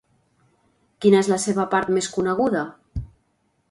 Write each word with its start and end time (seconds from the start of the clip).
Quina 1.05 1.21
és 1.25 1.31
la 1.33 1.39
seva 1.45 1.69
part 1.77 1.95
més 1.99 2.11
coneguda? 2.19 2.69